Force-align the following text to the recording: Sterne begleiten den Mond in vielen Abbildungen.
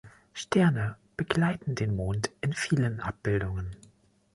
Sterne 0.33 0.95
begleiten 1.15 1.75
den 1.75 1.95
Mond 1.95 2.31
in 2.41 2.53
vielen 2.53 3.01
Abbildungen. 3.01 3.75